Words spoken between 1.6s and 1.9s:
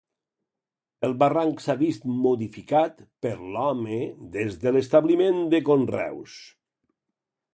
s'ha